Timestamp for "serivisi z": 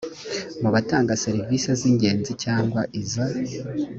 1.25-1.81